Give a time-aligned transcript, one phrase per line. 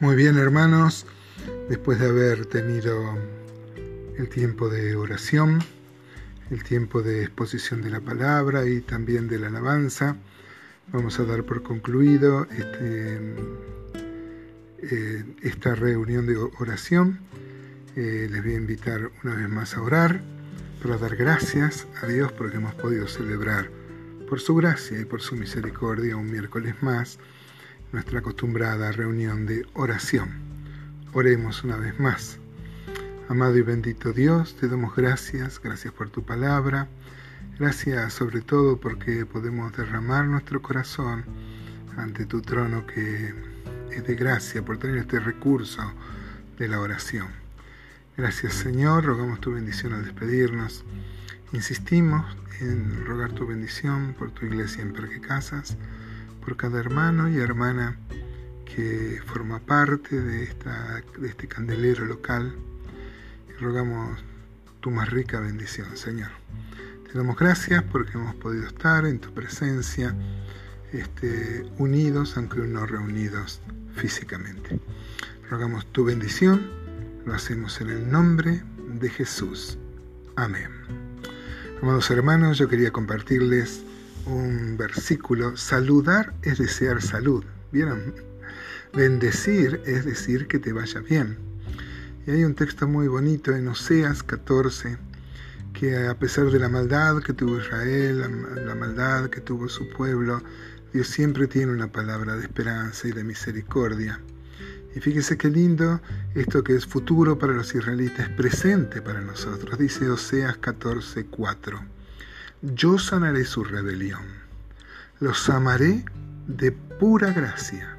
[0.00, 1.06] Muy bien, hermanos,
[1.68, 3.18] después de haber tenido
[4.16, 5.58] el tiempo de oración,
[6.52, 10.14] el tiempo de exposición de la palabra y también de la alabanza,
[10.92, 13.34] vamos a dar por concluido este,
[14.82, 17.18] eh, esta reunión de oración.
[17.96, 20.20] Eh, les voy a invitar una vez más a orar
[20.80, 23.68] para dar gracias a Dios porque hemos podido celebrar
[24.28, 27.18] por su gracia y por su misericordia un miércoles más
[27.92, 30.28] nuestra acostumbrada reunión de oración.
[31.14, 32.38] Oremos una vez más.
[33.28, 36.88] Amado y bendito Dios, te damos gracias, gracias por tu palabra,
[37.58, 41.24] gracias sobre todo porque podemos derramar nuestro corazón
[41.96, 43.34] ante tu trono que
[43.90, 45.82] es de gracia por tener este recurso
[46.58, 47.28] de la oración.
[48.16, 50.84] Gracias Señor, rogamos tu bendición al despedirnos.
[51.52, 52.24] Insistimos
[52.60, 55.76] en rogar tu bendición por tu iglesia en Parque Casas
[56.48, 57.98] por cada hermano y hermana
[58.64, 62.54] que forma parte de, esta, de este candelero local.
[63.50, 64.18] Y rogamos
[64.80, 66.30] tu más rica bendición, Señor.
[67.06, 70.14] Te damos gracias porque hemos podido estar en tu presencia,
[70.90, 73.60] este, unidos, aunque no reunidos
[73.96, 74.80] físicamente.
[75.50, 76.66] Rogamos tu bendición,
[77.26, 78.62] lo hacemos en el nombre
[78.98, 79.76] de Jesús.
[80.34, 80.70] Amén.
[81.82, 83.84] Amados hermanos, yo quería compartirles
[84.26, 87.44] un versículo, saludar es desear salud.
[87.72, 88.14] ¿Vieron?
[88.94, 91.36] Bendecir es decir que te vaya bien.
[92.26, 94.98] Y hay un texto muy bonito en Oseas 14,
[95.72, 98.20] que a pesar de la maldad que tuvo Israel,
[98.66, 100.42] la, maldad que tuvo su pueblo,
[100.92, 104.20] Dios siempre tiene una palabra de esperanza y de misericordia.
[104.94, 106.00] Y fíjese qué lindo
[106.34, 109.78] esto que es futuro para los israelitas, presente para nosotros.
[109.78, 111.97] Dice Oseas 14, 4
[112.62, 114.24] yo sanaré su rebelión.
[115.20, 116.04] Los amaré
[116.48, 117.96] de pura gracia,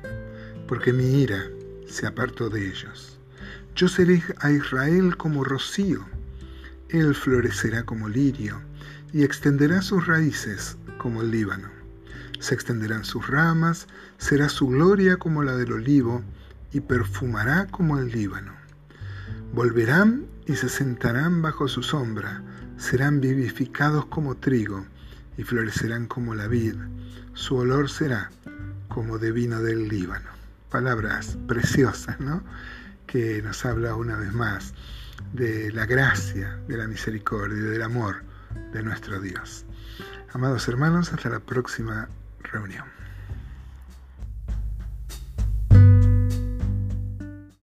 [0.68, 1.46] porque mi ira
[1.88, 3.18] se apartó de ellos.
[3.76, 6.06] Yo seré a Israel como rocío,
[6.90, 8.60] él florecerá como lirio
[9.14, 11.70] y extenderá sus raíces como el Líbano.
[12.40, 16.24] Se extenderán sus ramas, será su gloria como la del olivo
[16.74, 18.54] y perfumará como el Líbano.
[19.54, 22.42] Volverán y se sentarán bajo su sombra,
[22.76, 24.84] serán vivificados como trigo
[25.38, 26.74] y florecerán como la vid.
[27.34, 28.32] Su olor será
[28.88, 30.32] como de vino del Líbano.
[30.72, 32.44] Palabras preciosas, ¿no?
[33.06, 34.74] Que nos habla una vez más
[35.34, 38.24] de la gracia, de la misericordia del amor
[38.74, 39.66] de nuestro Dios.
[40.34, 42.10] Amados hermanos, hasta la próxima
[42.42, 42.86] reunión.